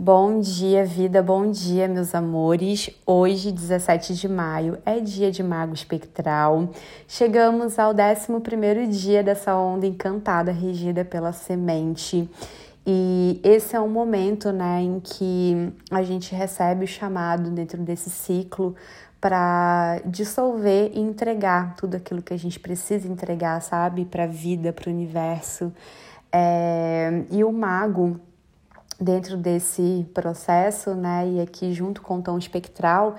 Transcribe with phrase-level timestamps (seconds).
[0.00, 2.88] Bom dia, vida, bom dia, meus amores.
[3.04, 6.70] Hoje, 17 de maio, é dia de Mago Espectral.
[7.08, 12.30] Chegamos ao 11 dia dessa onda encantada regida pela semente.
[12.86, 18.08] E esse é um momento né, em que a gente recebe o chamado dentro desse
[18.08, 18.76] ciclo
[19.20, 24.72] para dissolver e entregar tudo aquilo que a gente precisa entregar, sabe, para a vida,
[24.72, 25.72] para o universo.
[26.30, 27.24] É...
[27.32, 28.20] E o mago
[29.00, 33.16] dentro desse processo, né, e aqui junto com o tom espectral,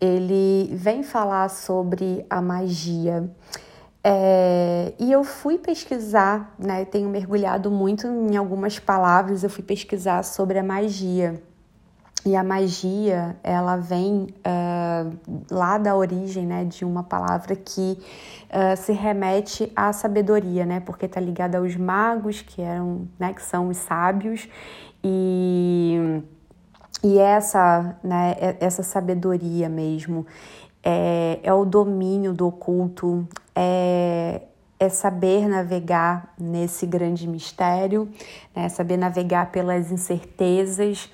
[0.00, 3.28] ele vem falar sobre a magia.
[4.04, 10.22] É, e eu fui pesquisar, né, tenho mergulhado muito em algumas palavras, eu fui pesquisar
[10.22, 11.42] sobre a magia.
[12.26, 15.16] E a magia, ela vem uh,
[15.48, 17.96] lá da origem, né, de uma palavra que
[18.50, 23.42] uh, se remete à sabedoria, né, porque está ligada aos magos, que eram, né, que
[23.42, 24.48] são os sábios,
[25.04, 26.20] e,
[27.04, 30.26] e essa, né, essa sabedoria mesmo
[30.82, 34.42] é, é o domínio do oculto, é,
[34.80, 38.08] é saber navegar nesse grande mistério,
[38.52, 41.08] né, saber navegar pelas incertezas,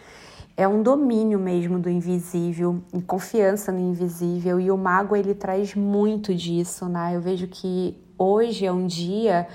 [0.57, 6.35] é um domínio mesmo do invisível, confiança no invisível, e o mago ele traz muito
[6.35, 7.17] disso, né?
[7.17, 9.49] Eu vejo que hoje é um dia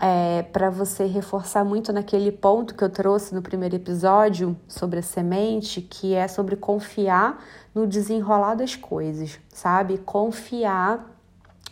[0.00, 5.02] é, para você reforçar muito naquele ponto que eu trouxe no primeiro episódio sobre a
[5.02, 7.42] semente, que é sobre confiar
[7.74, 9.98] no desenrolar das coisas, sabe?
[9.98, 11.13] Confiar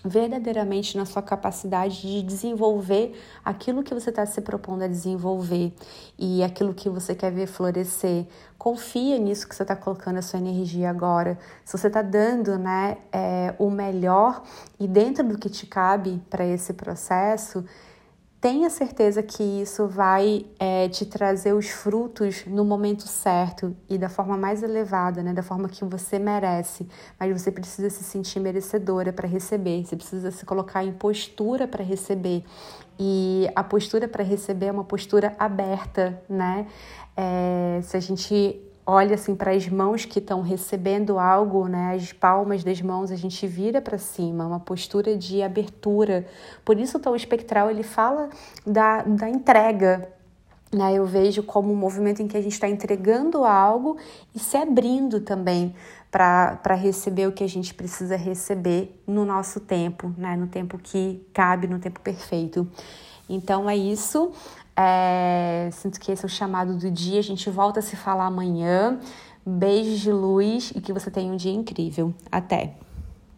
[0.05, 5.73] verdadeiramente na sua capacidade de desenvolver aquilo que você está se propondo a desenvolver
[6.19, 8.27] e aquilo que você quer ver florescer.
[8.59, 11.39] Confia nisso que você está colocando a sua energia agora.
[11.65, 14.43] Se você está dando né, é, o melhor
[14.79, 17.65] e dentro do que te cabe para esse processo,
[18.43, 24.09] tenha certeza que isso vai é, te trazer os frutos no momento certo e da
[24.09, 25.33] forma mais elevada, né?
[25.33, 26.89] da forma que você merece.
[27.21, 31.85] Mas você precisa se sentir merecedora para receber, você precisa se colocar em postura para
[31.85, 32.43] receber.
[32.99, 36.67] E a postura para receber é uma postura aberta, né?
[37.17, 41.95] É, se a gente olha assim para as mãos que estão recebendo algo, né?
[41.95, 46.27] As palmas das mãos a gente vira para cima, uma postura de abertura.
[46.65, 48.29] Por isso o tom espectral ele fala
[48.67, 50.09] da, da entrega.
[50.73, 50.95] Né?
[50.95, 53.99] Eu vejo como um movimento em que a gente está entregando algo
[54.35, 55.75] e se abrindo também
[56.11, 60.35] para receber o que a gente precisa receber no nosso tempo, né?
[60.35, 62.67] no tempo que cabe, no tempo perfeito.
[63.33, 64.31] Então é isso.
[64.77, 67.19] É, sinto que esse é o chamado do dia.
[67.19, 68.99] A gente volta a se falar amanhã.
[69.45, 72.15] Beijos de luz e que você tenha um dia incrível.
[72.31, 72.75] Até!